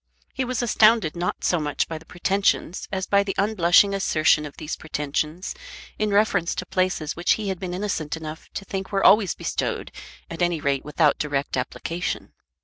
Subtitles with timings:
[0.33, 4.57] He was astounded not so much by the pretensions as by the unblushing assertion of
[4.57, 5.53] these pretensions
[5.99, 9.91] in reference to places which he had been innocent enough to think were always bestowed
[10.27, 12.33] at any rate without direct application.